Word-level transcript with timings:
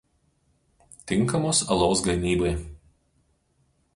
Tinkamos 1.09 1.59
alaus 1.75 1.99
gamybai. 2.09 2.53